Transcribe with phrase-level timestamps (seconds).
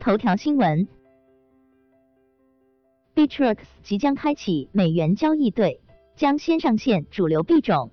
[0.00, 0.88] 头条新闻
[3.14, 5.82] ：Bitrex 即将开启美元交易对，
[6.16, 7.90] 将先上线主流币种。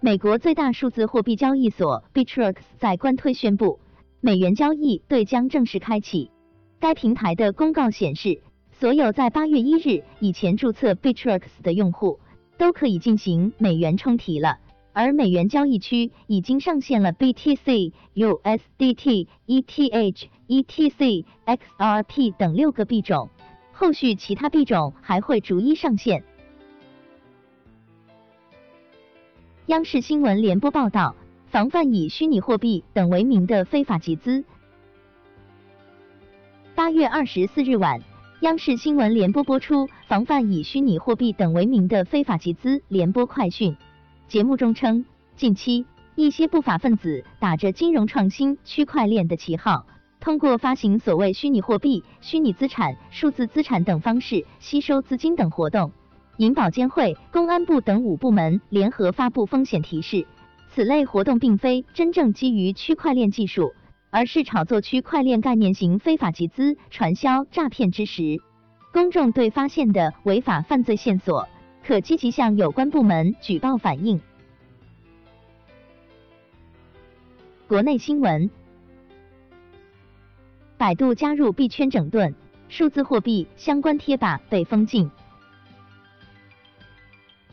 [0.00, 3.78] 美国最大数字货币交易所 Bitrex 在官推宣布，
[4.20, 6.32] 美元交易对将正式开启。
[6.80, 8.42] 该平台的公告显示，
[8.80, 12.18] 所有在八月一日以前注册 Bitrex 的用户
[12.56, 14.58] 都可以进行美元冲提了。
[14.98, 23.28] 而美元交易区已经上线了 BTC、USDT、ETH、ETC、XRP 等六个币种，
[23.72, 26.24] 后续其他币种还会逐一上线。
[29.66, 31.14] 央视新闻联播报道，
[31.46, 34.44] 防范以虚拟货币等为名的非法集资。
[36.74, 38.02] 八月二十四日晚，
[38.40, 43.76] 央视新闻联播播出防范以虚拟货币等为名的非法集资联播快讯。
[44.28, 49.86] 节目中称，近期一些不法分子打着金融创新、区块链的旗号，
[50.20, 55.90] 通过发行所谓虚拟货币、虚拟资产、数字资产等方式吸收资金等活动。
[56.36, 60.26] 银保监会、公安部等五部门联合发布风险提示，
[60.74, 63.72] 此类活动并非真正基于区块链技术，
[64.10, 68.36] 而是炒作区块链概念型非法集资、传销、诈骗之时。
[68.92, 71.48] 公众对发现的违法犯罪线索，
[71.88, 74.20] 可积极向有关部门举报反映。
[77.66, 78.50] 国内新闻：
[80.76, 82.34] 百度加入币圈整顿，
[82.68, 85.10] 数字货币相关贴吧被封禁。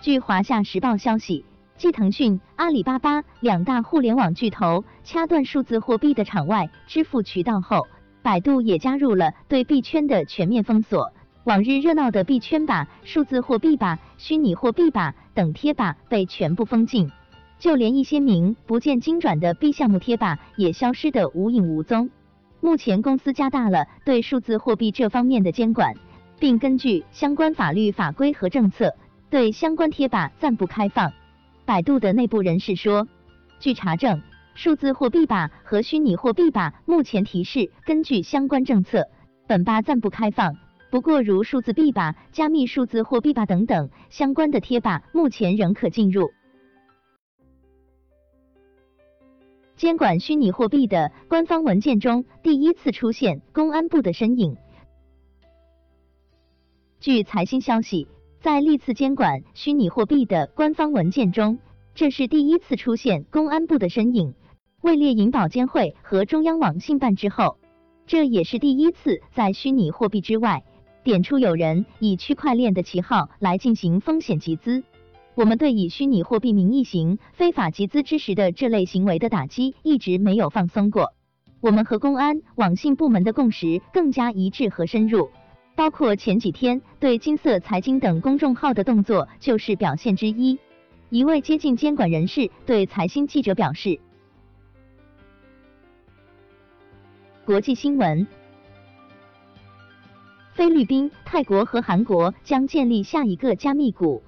[0.01, 1.45] 据华夏时报消息，
[1.77, 7.87] 继腾讯、阿里巴巴两大互联网巨头掐断数字货币的场外支付渠道后，
[8.21, 11.13] 百度也加入了对币圈的全面封锁。
[11.45, 17.11] 往日热闹的币圈吧、数字货币吧、虚拟货币吧等贴吧被全部封禁，
[17.59, 22.09] 就连一些名不见经传的币项目贴吧也消失得无影无踪。
[22.61, 25.93] 目前公司加大了对数字货币这方面的监管，
[26.39, 28.95] 并根据相关法律法规和政策。
[29.29, 31.13] 对相关贴吧暂不开放。
[31.63, 33.07] 百度的内部人士说，
[33.59, 34.23] 据查证，
[34.55, 39.05] 数字货币吧和虚拟货币吧目前提示根据相关政策，
[39.47, 40.55] 本吧暂不开放。
[40.95, 46.31] 不过，如数字币吧、加密数字货币吧等等相关的贴吧，目前仍可进入。
[49.75, 54.55] 监管虚拟货币的官方文件中，第一次出现公安部的身影。
[57.01, 58.07] 据财新消息。
[58.39, 61.59] 在历次监管虚拟货币的官方文件中，
[61.93, 64.33] 这是第一次出现公安部的身影。
[64.81, 67.57] 位列银保监会和中央网信办之后，
[68.07, 70.63] 这也是第一次在虚拟货币之外
[71.05, 74.83] 点出有人以区块链的旗号来进行风险集资。
[75.35, 81.13] 我们对以虚拟货币名义行非法集资之时的这类行为的打击一直没有放松过。
[81.61, 85.29] 我们和公安、网信部门的共识更加一致和深入。
[85.75, 90.57] 包括前几天对金色财经等公众号的动作，就是表现之一。
[91.11, 93.99] 一位接近监管人士对财新记者表示。
[97.45, 98.25] 国际新闻：
[100.55, 104.23] 菲律宾、泰国和韩国将建立下一个加密股。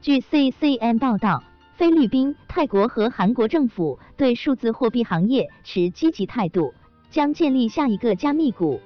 [0.00, 1.44] 据 CCM 报道，
[1.76, 6.72] 菲律宾、泰国和韩国政府对数字货币行业持积极态度，
[7.10, 8.80] 将建立下一个加密股。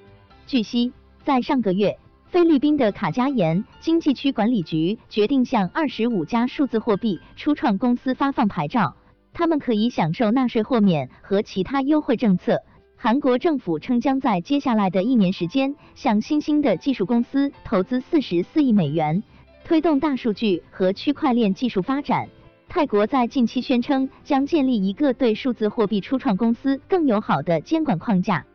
[0.49, 0.93] 据悉，
[1.23, 1.97] 在上个月，
[2.27, 8.97] 菲律宾的卡加延经济区管理局决定向二十五家数字货币初创公司发放牌照，
[9.33, 12.63] 他们可以享受纳税豁免和其他优惠政策。
[13.05, 19.23] 韩国政府称将在接下来的一年时间向新兴的技术公司投资四十四亿美元，
[19.63, 22.27] 推动大数据和区块链技术发展。
[22.67, 28.47] 泰国在近期宣称将建立一个对数字货币初创公司更友好的监管框架。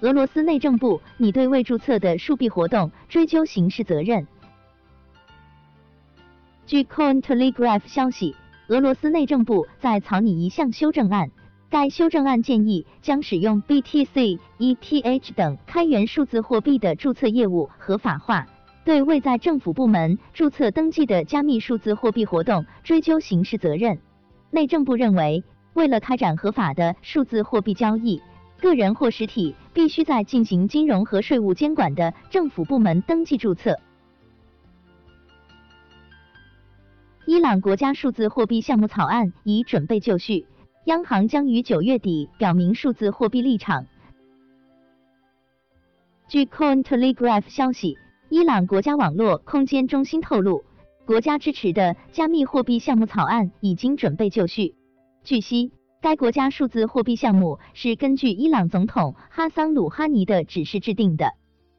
[0.00, 4.28] 俄罗斯内政部拟对未注册的数币活动追究刑事责任。
[6.66, 8.36] 据 Cointelegraph 消息，
[8.68, 11.30] 俄罗斯内政部在草拟一项修正案，
[11.70, 18.44] 该修正案建议将使用 BTC、ETH 等开源数字货币的注册业务合法化，
[18.84, 24.00] 对未在政府部门注册登记的加密数字货币活动追究刑事责任。
[24.50, 28.20] 内政部认为，为了开展合法的数字货币交易。
[28.60, 33.78] 个人或实体必须在进行金融和税务监管的政府部门登记注册。
[37.28, 40.46] 伊朗国家数字货币项目草案已准备就绪，
[40.84, 43.84] 央行将于九月底表明数字货币立场。
[46.28, 50.62] 据 Cointelegraph 消息，伊朗国家网络空间中心透露，
[51.04, 54.76] 国家支持的加密货币项目草案已经准备就绪。
[55.24, 61.32] 据悉，该国家数字货币项目是根据伊朗总统哈桑鲁哈尼的指示制定的。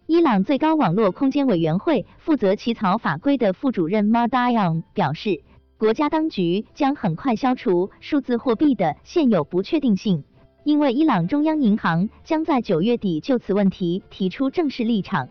[0.09, 5.44] 伊朗最高网络空间委员会负责起草法规的副主任 Mardian 表示，
[5.77, 10.24] 国家当局将很快消除数字货币的现有不确定性，
[10.63, 15.27] 因为伊朗中央银行将在九月底就此问题提出正式立场。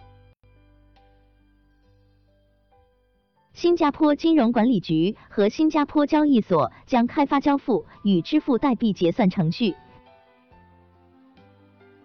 [3.55, 9.75] 新加坡金融管理局和新加坡交易所将开发交付与支付代币结算程序。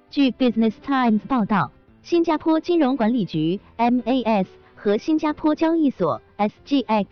[0.10, 1.74] 据 Business Times 报道。
[2.04, 7.06] 新加坡金融管理局 MAS 和新加坡交易所 SGX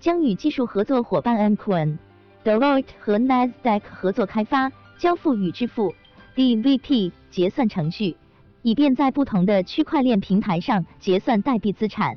[0.00, 1.98] 将与技术合作伙伴 m q u n
[2.42, 5.94] Deloitte 和 Nasdaq 合作开发交付与支付
[6.34, 8.16] DVP 结算程序，
[8.62, 12.16] 以便在不同的区块链平台上结算代币资产。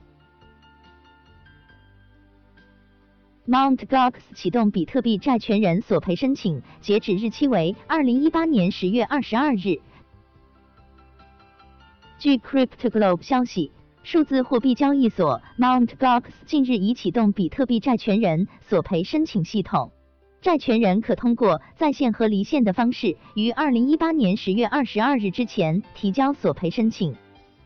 [3.45, 9.81] Mount Gox 启动比特币债权人索赔申请，截止日期为二零一八年十月二十二日。
[12.23, 19.91] 据 CryptoGlobe 消息，数字货币交易所 Mount Gox 近日已启动比特币债权人索赔申请系统。
[20.41, 27.13] 债权人可通过在线和离线的方式，于二零一八年十月二十二日之前提交索赔申请。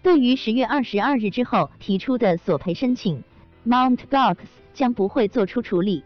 [0.02, 3.24] 对于十月二十二日之后提出的索赔申请
[3.64, 4.38] ，Mount Gox
[4.74, 6.04] 将不会做出处理。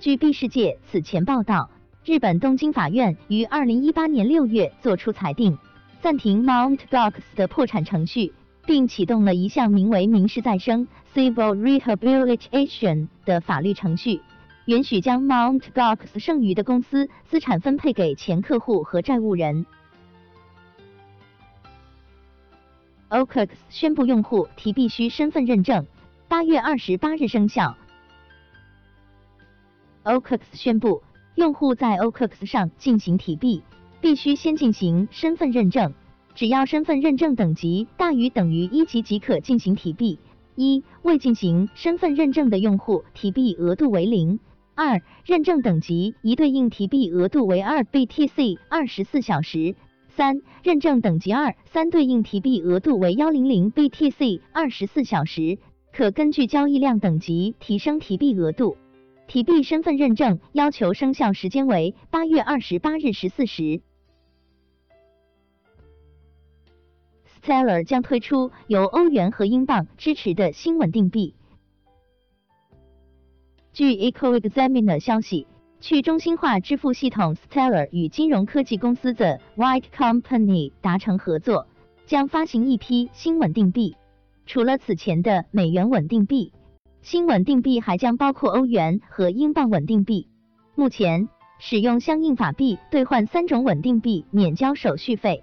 [0.00, 1.70] 据 B 世界此前报道，
[2.04, 5.56] 日本东京法院于二零一八年六月作出裁定。
[6.02, 8.32] 暂停 Mount Gox 的破产程序，
[8.66, 14.20] 并启动了一项名为“民事再生 （Civil Rehabilitation）” 的法律程序，
[14.64, 19.64] 允许将 Mount Gox 剩余的公司资产分配给前客户和债务人。
[23.10, 25.86] OKX 宣布用户提必须身份认证，
[26.26, 27.76] 八月二十八日生效。
[30.02, 31.00] OKX 宣布，
[31.36, 33.62] 用户在 OKX 上进行提币。
[34.02, 35.94] 必须先进行身份认证，
[36.34, 40.18] 只要身份认证等级大于等于一级即可进行提币。
[40.56, 44.40] 一、未进行身份认证的用户，提币额度为零。
[44.74, 49.76] 二、认证等级一对应提币额度为二 BTC 二十四小时。
[50.08, 55.58] 三、认证等级二三对应提币额度为幺零零 BTC 二十四小时，
[55.92, 58.76] 可根据交易量等级提升提币额度。
[59.28, 63.80] 提币身份认证要求生效时间为八月二十八日十四时。
[67.44, 71.34] Stellar 将推出由欧元和英镑支持的新稳定币。
[73.72, 75.48] 据 EcoExaminer 消息，
[75.80, 81.66] 去中心化支付系统 Stellar 与金融科技公司的 White Company 达成合作，
[82.06, 83.96] 将发行一批新稳定币。
[84.46, 86.52] 除了此前的美元稳定币，
[87.00, 90.28] 新稳定币还将包括欧元和英镑稳定币。
[90.76, 91.28] 目前，
[91.58, 95.42] 使用相应法币兑换三种稳定币免交手续费。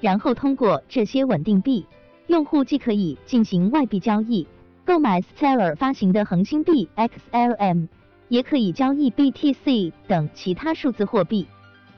[0.00, 1.86] 然后通过这些稳定币，
[2.26, 4.46] 用户既可以进行外币交易，
[4.84, 7.88] 购买 Stellar 发行的恒星币 XLM，
[8.28, 11.46] 也可以交易 BTC 等其他数字货币。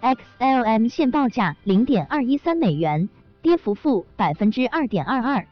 [0.01, 3.09] XLM 现报价零点二一三美元，
[3.41, 5.47] 跌幅负百分之二点二二。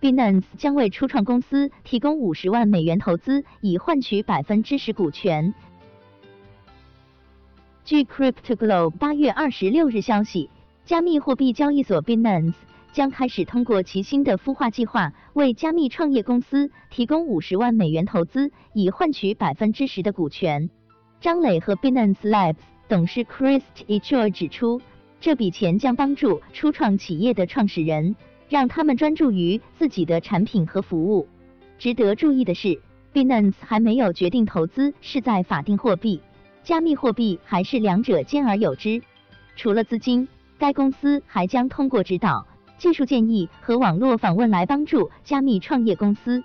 [0.00, 5.54] Binance 将为初创公司提供五十万美元投资，以换取百分之十股权。
[7.84, 10.50] 据 CryptoGlobe 八月二十六日消息，
[10.84, 12.54] 加密货币交易所 Binance
[12.92, 20.70] 将开始通过其新的孵化计划，为加密创业公司提供五十万美元投资，以换取百分之十的股权。
[21.20, 22.54] 张磊和 Binance Labs
[22.88, 24.80] 董事 Chris e c h o 指出，
[25.20, 28.14] 这笔钱将帮助初创企业的创始人，
[28.48, 31.26] 让他们专注于自己的产品和服务。
[31.80, 32.80] 值得注意的是
[33.12, 36.20] ，Binance 还没有决定投资是在法定货币。
[36.64, 39.02] 加密货币还是两者兼而有之。
[39.56, 40.28] 除了资金，
[40.58, 42.46] 该公司还将通过指导、
[42.78, 46.42] 技术建议和网络访问来帮助加密创业公司。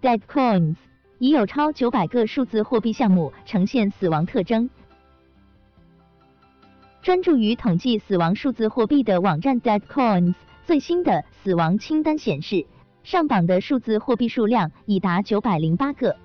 [0.00, 0.76] Dead Coins
[1.18, 4.68] 已有超九百个数字货币项目呈现死亡特征。
[7.02, 12.66] 专注于统计死亡数字货币的网站 Dead Coins 最新的死亡清单显示，
[13.04, 16.16] 上榜的数字货币数量已达九百零八个。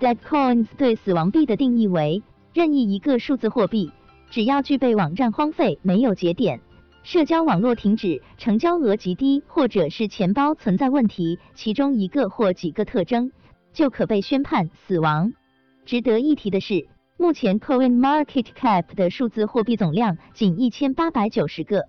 [0.00, 2.22] Dead Coins 对死亡币的定义为
[2.54, 3.92] 任意一个数字货币，
[4.30, 6.62] 只要具备网站荒废、没有节点、
[7.02, 13.30] 社交网络停止、成交额极低，或者是钱包存在问题其中一个或几个特征，
[13.74, 15.34] 就可被宣判死亡。
[15.84, 16.88] 值得一提的是，
[17.18, 21.84] 目前 Coin Market Cap 的数字货币总量仅一千八百九十个。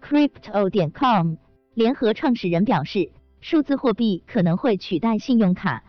[0.00, 1.34] Crypto 点 com
[1.74, 3.10] 联合创始人表示。
[3.44, 5.84] 数字货币可能会取代信用卡。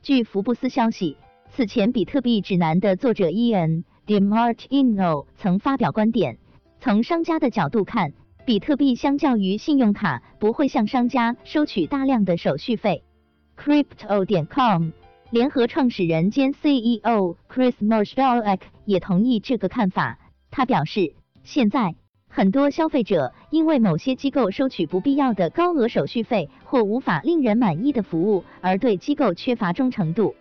[0.00, 1.16] 据福布斯消息，
[1.50, 6.38] 此前比特币指南的作者 Ian DeMartino 曾发表观点：
[6.78, 8.12] 从商家的角度看，
[8.46, 13.02] 比特币相较于信用卡不会向商家收取大量的手续费。
[13.56, 14.90] Crypto 点 com
[15.30, 20.20] 联合创始人兼 CEO Chris Marshall 也同意这个看法。
[20.52, 21.96] 他表示，现在
[22.36, 30.34] 很多消费者因为某些机构收取不必要的高额手续费或无法令人满意的服务，而对机构缺乏忠诚度。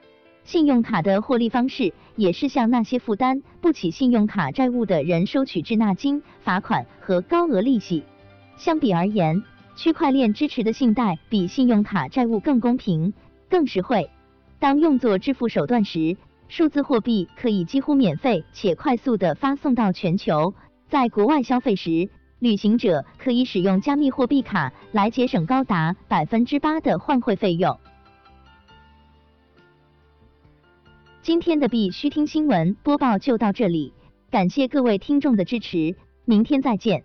[0.43, 8.03] 信用卡的获利方式也是向那些负担不起信用卡债务的人收取滞纳金、罚款和高额利息。
[8.57, 9.43] 相比而言，
[9.75, 13.13] 区块链支持的信贷比信用卡债务更公平、
[13.51, 14.09] 更实惠。
[14.57, 20.55] 当用作支付手段时，数字货币可以几乎免费且快速地发送到全球。
[20.93, 22.07] 在国外消费时，
[22.37, 27.79] 旅行者可以使用加密货币卡来节省高达百分之八的换汇费用。
[31.23, 33.91] 今天的必须听新闻播报就到这里，
[34.29, 35.95] 感谢各位听众的支持，
[36.25, 37.03] 明天再见。